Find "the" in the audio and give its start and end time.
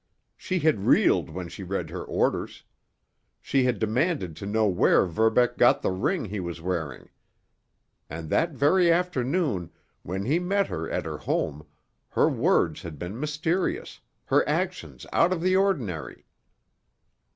5.83-5.91, 15.39-15.55